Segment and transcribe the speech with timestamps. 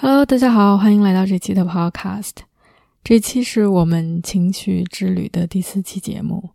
[0.00, 2.30] Hello，大家好，欢迎来到这期的 Podcast。
[3.02, 6.50] 这期是我们情绪之旅的第四期节目，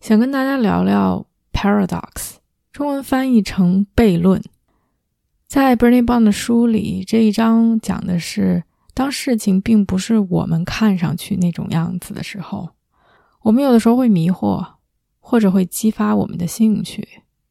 [0.00, 2.38] 想跟大家聊聊 paradox，
[2.72, 4.42] 中文翻译成悖论。
[5.46, 12.70] 在 Bernie Brown 的书里，这一章讲的是，当事情并不是我们看上去那种样子的时候，
[13.42, 14.66] 我们有的时候会迷惑，
[15.20, 17.08] 或者会激发我们的兴趣，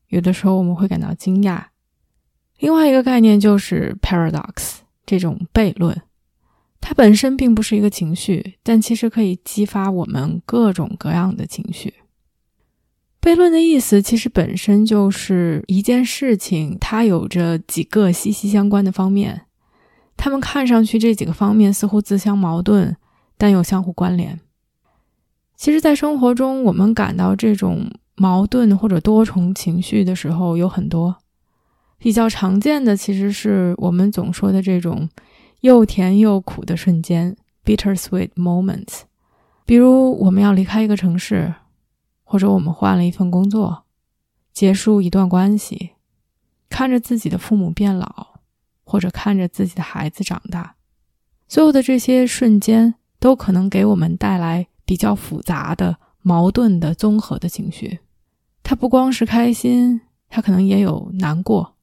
[0.09, 1.63] 有的时候我们会感到惊讶。
[2.57, 4.79] 另外一个概念就是 paradox。
[5.09, 5.99] 这种悖论，
[6.79, 11.95] 它本身并不是一个情绪，但其实可以激发我们各种各样的情绪。
[13.19, 19.47] 悖论的意思其实本身就是一件事情，它有着几个息息相关的方面，
[20.15, 22.95] 它们看上去这几个方面似乎自相矛盾，
[23.35, 24.39] 但又相互关联。
[25.57, 31.17] 其实，在生活中，我们感到这种矛盾或者多重情绪的时候有很多。
[31.99, 35.07] 比较常见的其实是我们总说的这种
[35.61, 39.01] 又甜又苦的瞬间 （bittersweet moments），
[39.65, 41.53] 比如我们要离开一个城市，
[42.23, 43.83] 或者我们换了一份工作，
[44.53, 45.91] 结束一段关系，
[46.69, 48.39] 看着自己的父母变老，
[48.85, 50.75] 或者看着自己的孩子长大，
[51.49, 57.99] 所有的这些瞬间都可能给我们带来比较复杂的、矛盾的综合的情绪。
[58.63, 61.75] 它不光是开心，它可能也有难过。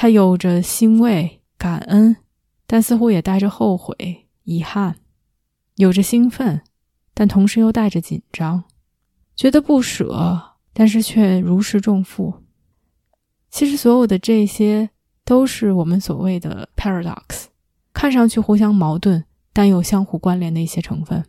[0.00, 2.16] 他有着欣慰、感恩，
[2.66, 4.94] 但似乎也带着后悔、遗憾；
[5.76, 6.62] 有着兴奋，
[7.12, 8.62] 但同时又带着紧张；
[9.36, 12.32] 觉得不舍，但是却如释重负。
[13.50, 14.88] 其实，所有的这些
[15.26, 17.48] 都是我们所谓的 paradox，
[17.92, 19.22] 看上去互相矛盾，
[19.52, 21.22] 但又相互关联的一些成分。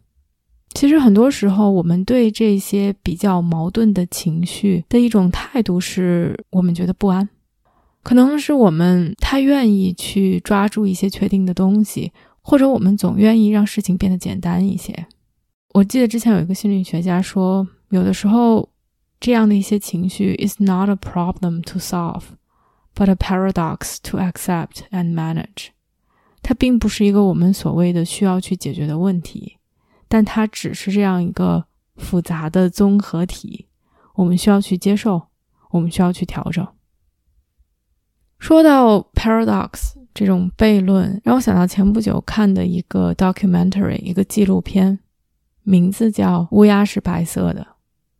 [0.73, 7.27] 其实，很多时候，我们对这些比较矛盾的情绪的一种态度，是我们觉得不安。
[8.03, 15.05] 可能是我们太愿意去抓住一些确定的东西，或者我们总愿意让事情变得简单一些。
[15.73, 18.69] 我记得之前有一个心理学家说，有的时候
[19.19, 22.23] 这样的一些情绪 is not a problem to solve,
[22.95, 25.67] but a paradox to accept and manage。
[26.41, 29.57] 它并不是一个我们所谓的需要去解决的问题，
[30.07, 33.67] 但它只是这样一个复杂的综合体，
[34.15, 35.27] 我们需要去接受，
[35.69, 36.67] 我们需要去调整。
[38.41, 44.97] 说到 paradox 这种悖论，让我想到前不久看的一个 documentary，一个纪录片，
[45.61, 47.61] 名字叫《乌鸦是白色的》。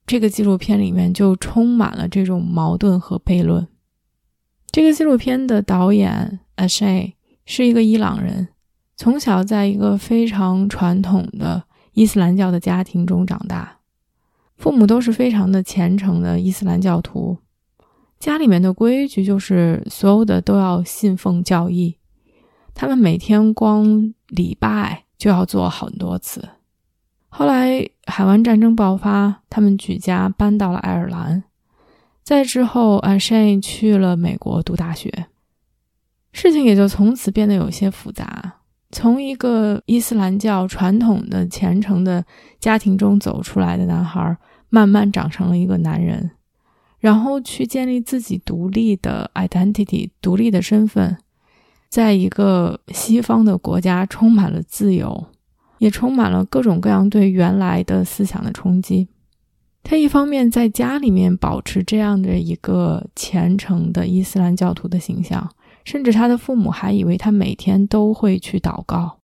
[0.05, 3.67] 这个纪录片里面就充满了这种矛盾和悖论。
[4.67, 7.13] 这个纪录片的导演 Ashay
[7.45, 8.49] 是一个伊朗人，
[8.95, 13.79] 从小在一个非常传统的伊斯兰教的家庭中长大，
[14.55, 17.39] 父母都是非常的虔诚的伊斯兰教徒。
[18.21, 21.97] 家里面的规矩就是所有的都要信奉教义，
[22.75, 26.47] 他们每天光礼拜就要做很多次。
[27.29, 31.43] 后来海湾战争爆发，他们举家搬到了爱尔兰。
[32.21, 35.25] 再之后，阿什去了美国读大学，
[36.31, 38.59] 事情也就从此变得有些复杂。
[38.91, 42.23] 从一个伊斯兰教传统的虔诚的
[42.59, 44.37] 家庭中走出来的男孩，
[44.69, 46.29] 慢慢长成了一个男人。
[47.01, 51.17] 然后去建立自己独立的 identity，独立的身份，
[51.89, 55.25] 在一个西方的国家，充满了自由，
[55.79, 59.07] 也充满了各种各样对原来的思想的冲击。
[59.81, 65.49] 他一方面在家里面保持这样的一个虔诚的伊斯兰教徒的形象，
[65.83, 69.17] 甚至他的父母还以为他每天都会去祷告。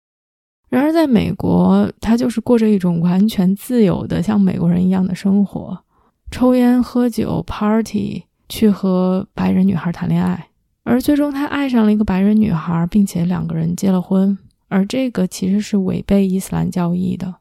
[0.68, 5.86] 然而在美国，他就是过着一种完全自由的，像美国人一样的生活。
[6.30, 10.50] 抽烟、喝酒、party，去和白人女孩谈恋爱，
[10.84, 14.38] 而最终他爱上了一个白人女孩，并且两个人结了婚。
[14.70, 17.36] 而这个其实是违背伊斯兰教义的，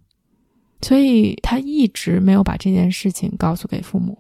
[0.81, 4.17] 所以他一直没有把这件事情告诉给父母。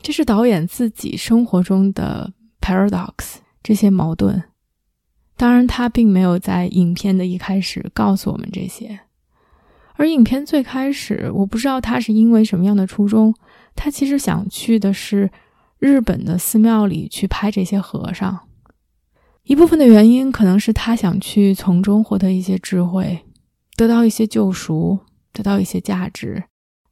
[0.00, 4.44] 这是导演自己生活中的 paradox，这些矛盾。
[5.36, 9.00] 当然，他并没有在影片的一开始告诉我们这些。
[9.96, 13.34] 而影片最开始，我不知道他是因为什么样的初衷。
[13.74, 15.30] 他其实想去的是
[15.78, 18.38] 日本的寺庙里去拍这些和尚，
[19.44, 23.24] 一部分的原因可能是他想去从中获得一些智慧，
[23.76, 24.98] 得到一些救赎，
[25.32, 26.44] 得到一些价值，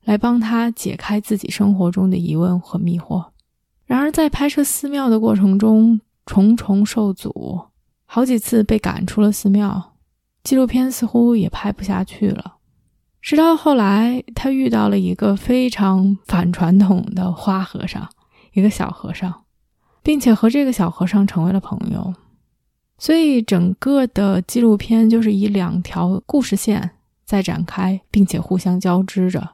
[0.05, 3.25] 来帮他解开自己生活中的疑问和迷惑。
[3.87, 7.62] 然而，在拍摄寺庙的过程中，重重受阻，
[8.05, 9.95] 好几次被赶出了寺庙，
[10.43, 12.54] 纪录片似乎也拍不下去了。
[13.25, 18.06] 直到后来，他遇到了一个非常反传统的花和尚，
[18.53, 19.32] 一个小和尚，
[20.03, 22.12] 并且和这个小和尚成为了朋友。
[22.99, 26.91] 所以，整个的纪录片就是以两条故事线
[27.25, 29.53] 在展开，并且互相交织着。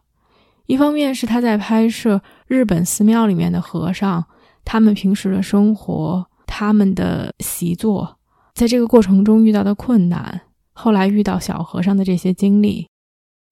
[0.67, 4.25] 一方面是他在拍摄日本寺庙里面的和尚，
[4.65, 8.19] 他们平时的生活，他们的习作，
[8.53, 10.41] 在这个过程中遇到的困难，
[10.73, 12.89] 后来遇到小和尚的这些经历；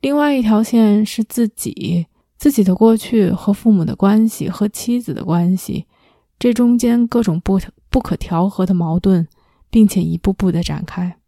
[0.01, 2.07] 另外一条线是自己
[2.37, 5.87] 自己的过去和父母的关系和妻子的关系，
[6.39, 9.27] 这中间各种不不可调和的矛盾。
[9.71, 11.19] 并且一步步的展开，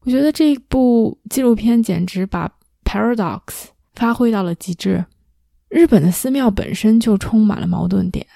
[0.00, 2.50] 我觉得这部纪录片简直把
[2.86, 5.04] paradox 发挥到了极致。
[5.68, 8.26] 日本的寺庙本身就充满了矛盾点。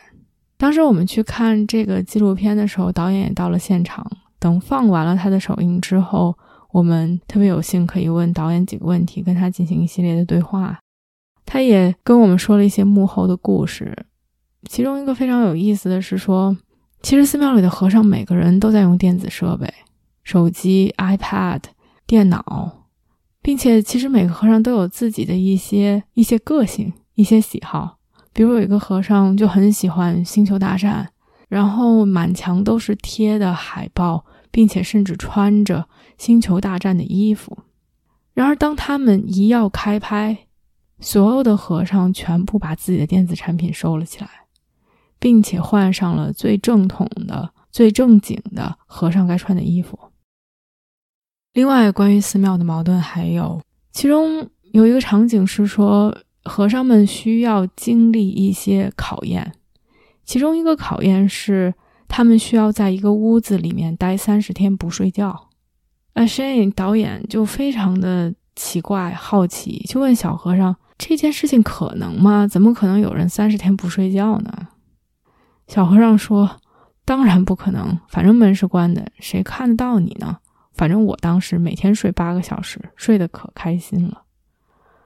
[0.58, 4.06] 当时我们去看这个纪录片的时候，导演也到了现场。
[4.38, 6.36] 等放完了他的首映之后，
[6.72, 10.78] 我们特别有幸可以问导演几个问题，跟他进行一系列的对话。
[11.46, 14.06] 他也跟我们说了一些幕后的故事，
[14.68, 16.56] 其中一个非常有意思的是说。
[17.02, 19.68] 其实寺庙里的和尚每个人都在用电子设备，
[20.22, 21.60] 手机、iPad、
[22.06, 22.86] 电脑，
[23.42, 27.98] 并且其实每个和尚都有自己的一些一些个性、一些喜好。
[28.32, 31.04] 比如有一个和尚就很喜欢《星球大战》，
[31.48, 35.80] 然后满墙都是贴的海报，并且甚至穿着
[36.22, 37.58] 《星球大战》的衣服。
[38.32, 40.46] 然而当他们一要开拍，
[41.00, 44.30] 所有的和尚全部把自己的电子产品收了起来。
[45.22, 49.96] 并且换上了最正统的、最正经的和尚该穿的衣服。
[51.52, 59.52] 另外，关于寺庙的矛盾还有，其中有一个场景是说，和尚们需要经历一些考验，
[60.24, 61.72] 其中一个考验是
[62.08, 65.50] 他们需要在一个屋子里面待三十天不睡觉。
[66.14, 72.46] 呃，Shane 导演就非常的奇怪、好奇，就问小和尚：“这件事情可能吗？
[72.46, 74.52] 怎么可能有人三十天不睡觉呢？”
[75.68, 76.60] 小和尚说
[77.06, 80.36] ：“当然不可能，反正门是关的，谁看得到你呢？
[80.74, 84.22] 反正我当时每天睡八个小时，睡得可开心了。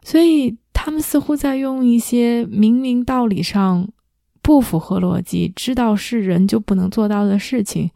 [0.02, 3.88] 所以他们似乎在用一些明明道理上
[4.42, 7.90] 不符合逻辑、知道是人就不能做到的事情，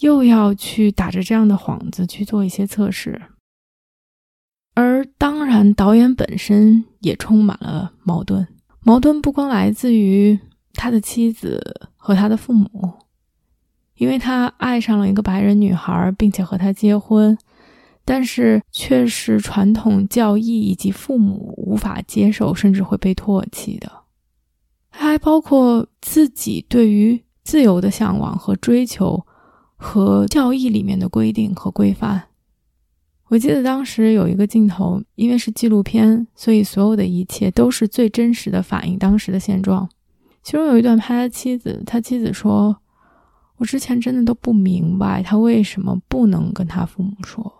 [0.00, 3.20] 又要去打着这样的幌子去做一些测试。
[4.74, 8.46] 而当然，导演本身也充满了矛盾，
[8.80, 10.38] 矛盾不光来自于……”
[10.74, 12.68] 他的妻子和他的父母，
[13.96, 17.36] 因为他爱上了一个白人女孩，并且和她结婚，
[18.04, 23.90] 但是却是传统教义以及父母无法接受，甚至会被唾弃的。
[24.88, 29.26] 还包括自己对于自由的向往和追求，
[29.78, 32.24] 和教义里面的规定和规范。
[33.28, 39.88] 我记得当时有一个镜头，因为是纪录片，所以所有的一切都是最真实的反映当时的现状。
[40.42, 42.74] 其中有一段拍他妻子，他妻子说
[43.58, 47.52] ：“我之前真的都不明白他为什么不能跟他父母说，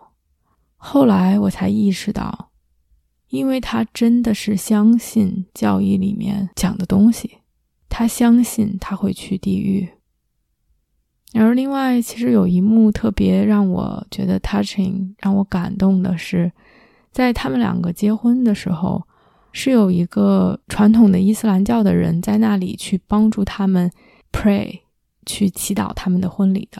[0.75, 2.49] 后来我才意识到，
[3.29, 7.39] 因为他真的是相信教义里面讲的东西，
[7.87, 9.87] 他相信他会去地狱。
[11.31, 16.51] 然而另外，其实有一幕特别让我觉得 touching，让我感动的是，
[17.11, 19.03] 在他们两个结婚的时候。”
[19.51, 23.91] 是有一个传统的伊斯兰教的人在那里去帮助他们
[24.31, 24.81] pray，
[25.25, 26.79] 去祈祷他们的婚礼的。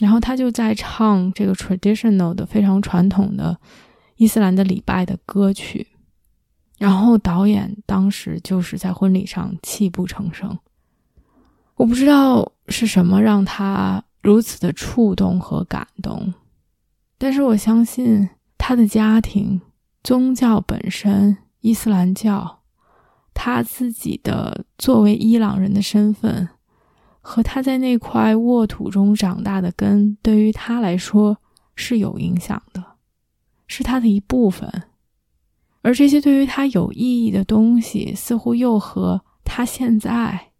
[0.00, 3.56] 然后他就在唱这个 traditional 的非常传统的
[4.16, 5.86] 伊斯兰的礼拜的歌曲。
[6.78, 10.58] 然后导演当时就是在婚礼上泣不成声。
[11.76, 16.34] 我不知道是什么让他如此的触动和感动，
[17.18, 18.28] 但是我相信
[18.58, 19.60] 他的家庭。
[20.02, 22.60] 宗教本身，伊斯兰教，
[23.34, 26.48] 他自己的作为伊朗人的身份，
[27.20, 31.38] 和他在那块沃土中长大的根，对于他来说
[31.74, 32.84] 是有影响的，
[33.66, 34.84] 是他的一部分。
[35.82, 40.52] 而这些对于他有意义的东西，似乎又和他现在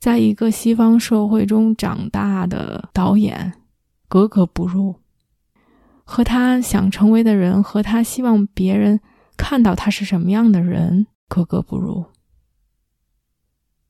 [0.00, 3.52] 在一个西方社会中长大的导演
[4.08, 4.96] 格格不入。
[6.04, 8.98] 和他想成为的人，和他希望别人
[9.36, 12.06] 看到他是什么样的人格格不入。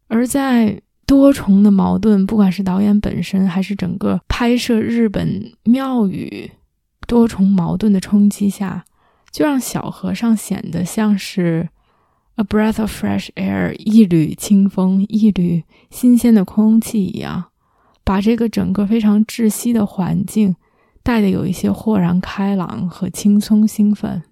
[0.09, 6.51] 而在多重的矛盾，不管是导演本身，还是整个拍摄日本庙宇
[7.07, 8.85] 多重矛盾的冲击下，
[9.31, 11.71] 就让小和尚显得像是
[12.41, 17.45] a breath of fresh air，一缕清风，一缕新鲜的空气一样，
[18.03, 20.57] 把这个整个非常窒息的环境
[21.03, 24.23] 带的有一些豁然开朗和轻松兴奋。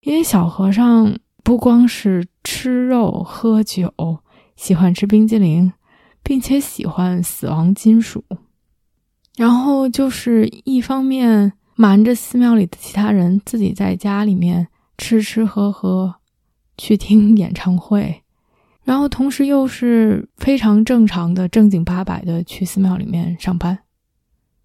[0.00, 3.92] 因为小和尚不光是吃肉喝酒。
[4.56, 5.72] 喜欢吃冰激凌，
[6.22, 8.22] 并且喜欢死亡金属，
[9.36, 14.68] 然后就是一方面瞒着寺庙里的其他人，自己在家里面
[14.98, 16.16] 吃吃喝喝，
[16.80, 18.22] 去听演唱会，
[18.82, 23.78] 然后同时又是非常正常的正经八百的去寺庙里面上班。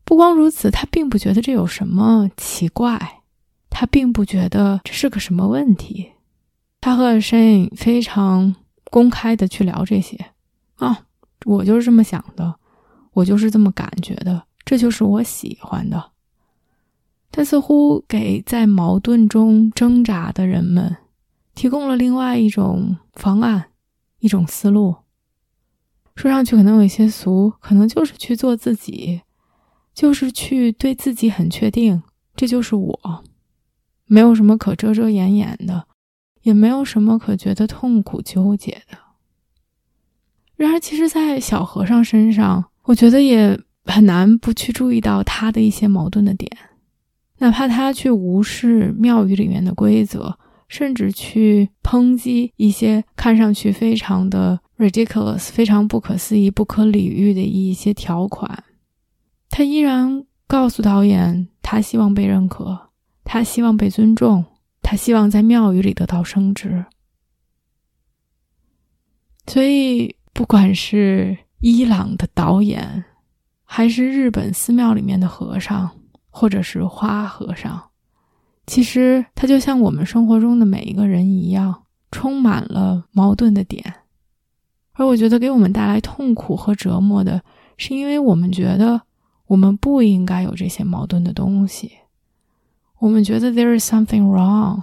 [0.05, 3.21] 不光如此，他并不觉得这有什么奇怪，
[3.69, 6.11] 他并不觉得这是个什么问题，
[6.79, 8.55] 他和 Shane 非常。
[8.91, 10.15] 公开的去聊这些
[10.75, 11.05] 啊，
[11.43, 12.55] 我就是这么想的，
[13.11, 16.11] 我就是这么感觉的，这就是我喜欢的。
[17.29, 20.95] 他似乎给在矛盾中挣扎的人们
[21.55, 23.71] 提供了另外一种方案，
[24.19, 24.97] 一种思路。
[26.15, 29.21] 说上去可能有一些俗，可能就是去做自己，
[29.93, 32.03] 就是去对自己很确定，
[32.35, 33.23] 这就是我，
[34.05, 35.87] 没有什么可遮遮掩掩的。
[36.41, 38.95] 也没有什么可觉得痛苦纠结的。
[40.55, 46.55] 然而，其实，在小和尚身上，我觉得也很难不去注意到他的一些矛盾的点。
[47.39, 58.63] 哪怕他去无视庙宇里面的规则，甚至去抨击一些看上去非常的 ridiculous、非常不可思议、不可理喻的一些条款，
[59.49, 62.89] 他依然告诉导演，他希望被认可，
[63.23, 64.45] 他希望被尊重。
[64.87, 66.85] 他希望在庙宇里得到升职，
[69.47, 73.03] 所以不管是伊朗的导演，
[73.63, 75.89] 还是日本寺庙里面的和尚，
[76.29, 77.89] 或者是花和尚，
[78.67, 84.01] 其实他就像我们生活中的每一个人一样，充满了矛盾的点。
[84.93, 87.43] 而我觉得给我们带来痛苦和折磨的，
[87.77, 89.01] 是因为我们觉得
[89.47, 91.91] 我们不应该有这些矛盾的东西。
[92.99, 94.81] 我们觉得 there is something wrong，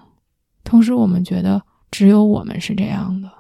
[0.62, 3.30] 同时我们觉得只有我们是这样的。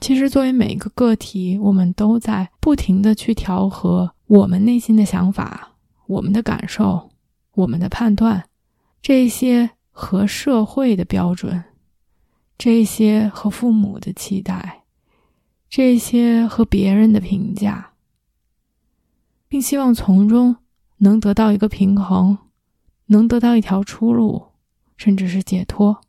[0.00, 5.70] 其实，作为每一个个体，我们都在不停的去调和我们内心的想法、
[6.06, 7.10] 我们的感受、
[7.54, 8.44] 我们的判断，
[9.00, 11.64] 这些和社会的标准，
[12.56, 14.84] 这些和父母的期待，
[15.68, 17.92] 这些和别人的评价，
[19.48, 20.56] 并希望从中
[20.98, 22.38] 能得到一个平衡。
[23.10, 24.48] 能得到一条出路，
[24.98, 26.02] 甚至是解脱。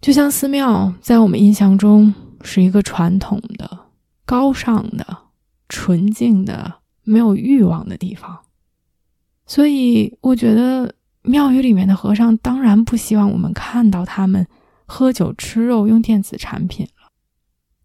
[0.00, 3.86] 就像寺庙在我们印象中是一个传统的、
[4.24, 5.18] 高尚的、
[5.68, 8.40] 纯净的、没有欲望的地方，
[9.48, 14.46] 所以我觉得庙宇里面的和尚当然不希望我们看到他们
[14.86, 17.10] 喝酒、吃肉、用电子产品了。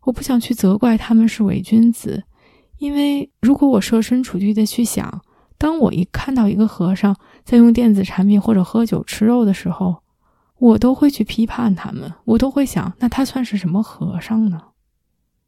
[0.02, 2.26] 我不想去责怪他们是伪君子，
[2.78, 5.24] 因为如果我设身处地的去想。
[5.56, 7.16] 当我一看到一个和尚
[7.46, 9.96] 在用电子产品或者喝酒吃肉的时候，
[10.58, 14.62] 我都会去批判他们，我都会想，那他算是什么和尚呢？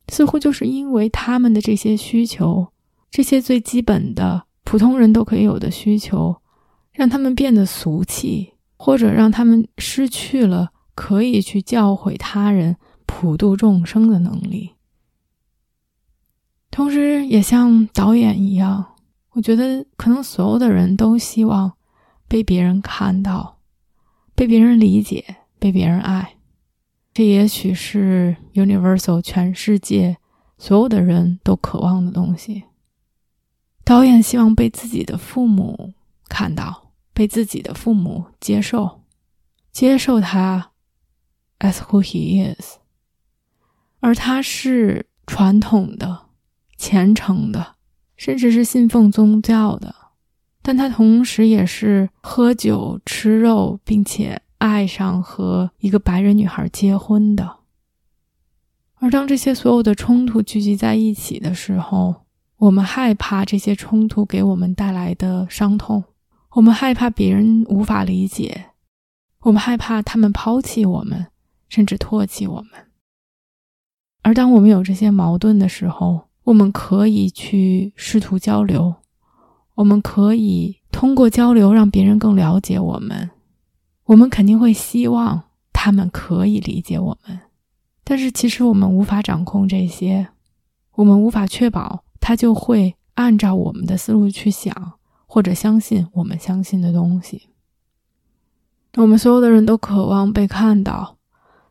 [0.08, 2.68] 似乎就是因为他们的这些需求，
[3.12, 6.36] 这些最基本的普通人都可以有的需求，
[6.92, 14.72] 让他们变得俗气，或者让他们失去了可以去教诲他人、普度众生的能力。
[16.70, 18.96] 同时，也像导演一样。
[19.32, 21.74] 我觉得可能所有的人都希望
[22.28, 23.60] 被别人看到，
[24.34, 26.38] 被别人理解，被别人爱。
[27.14, 30.18] 这也许是 universal 全世界
[30.58, 32.64] 所有的人都渴望的东西。
[33.86, 35.94] 导演希望被自己的父母
[36.28, 39.04] 看到，被自己的父母接受，
[39.72, 40.72] 接受他
[41.60, 42.80] as who he is，
[44.02, 46.26] 而他是传统的、
[46.78, 47.76] 虔诚的。
[48.18, 49.94] 甚至是信奉宗教的，
[50.62, 57.58] 但他同时也是喝酒吃肉，并且爱上和一个白人女孩结婚的。
[58.96, 62.25] 而当这些所有的冲突聚集在一起的时候，
[62.66, 66.04] 我们害怕这些冲突给我们带来的伤痛，
[66.54, 68.72] 我们害怕别人无法理解，
[69.42, 71.28] 我们害怕他们抛弃我们，
[71.70, 72.72] 甚至唾弃我们。
[74.24, 78.96] 而当我们有这些矛盾的时候，我们可以去试图交流，
[79.76, 83.30] 我们可以通过交流让别人更了解我们。
[84.06, 87.40] 我们肯定会希望他们可以理解我们，
[88.04, 90.30] 但是其实我们无法掌控这些，
[90.96, 94.94] 我们无法确保他就会按照我们的思路去想，
[95.28, 97.50] 或者相信我们相信的东西。
[98.96, 101.18] 我们所有的人都渴望被看到，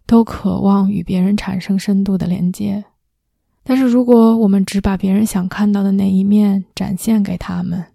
[0.07, 2.85] 都渴望与别人产生深度的连接。
[3.65, 7.87] 但是，如果我们只把别人想看到的那一面展现给他们，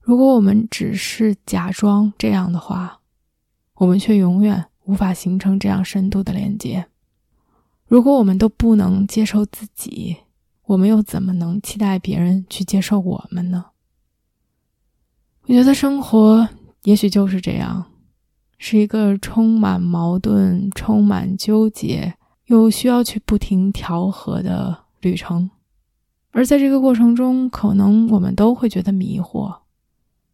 [0.00, 3.00] 如果我们只是假装这样的话，
[3.74, 6.86] 我们却永远无法形成这样深度的连接。
[7.88, 10.18] 如果我们都不能接受自己，
[10.66, 13.66] 我们又怎么能期待别人去接受我们呢？
[15.42, 16.48] 我觉得生活
[16.84, 17.86] 也许就是这样，
[18.58, 22.14] 是一个充满矛盾、充满纠结，
[22.46, 24.84] 又需要去不停调和的。
[25.04, 25.50] 旅程，
[26.30, 29.54] 而在这个过程中，可能我们都会觉得迷惑，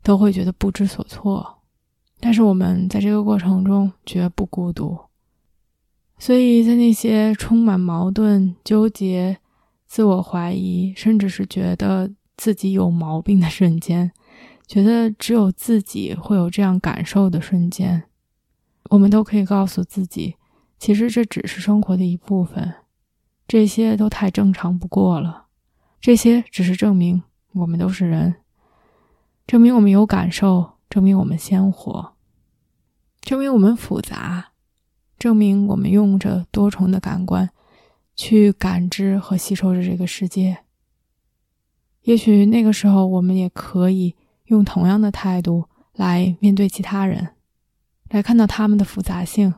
[0.01, 1.59] 都会觉得不知所措。
[2.21, 4.97] 但是我们在这个过程中绝不孤独。
[6.21, 9.40] 所以在那些充满矛盾、纠结、
[9.91, 14.13] 自我怀疑，甚至是觉得自己有毛病的瞬间，
[14.65, 18.05] 觉得只有自己会有这样感受的瞬间，
[18.91, 20.37] 我们都可以告诉自己，
[20.79, 22.73] 其实这只是生活的一部分。
[23.49, 25.47] 这些都太正常不过了，
[26.01, 28.37] 这些只是证明我们都是人，
[29.45, 32.13] 证明我们有感受，证明我们鲜活，
[33.21, 34.53] 证明我们复杂，
[35.19, 37.51] 证明我们用着多重的感官
[38.21, 40.59] 去感知和吸收着这个世界。
[42.03, 47.29] 也许那个时候，我们也可以用同样的态度来面对其他人，
[48.11, 49.55] 来看到他们的复杂性。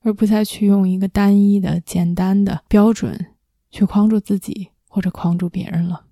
[0.00, 3.28] 而不再去用一个单一的、简单的标准
[3.70, 6.04] 去框住自己或者框住别人了。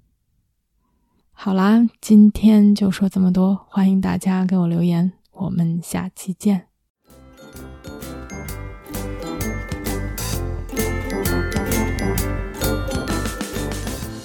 [1.32, 6.71] 好啦，今天就说这么多，欢迎大家给我留言，我们下期见。